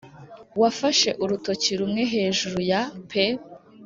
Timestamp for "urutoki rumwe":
1.23-2.03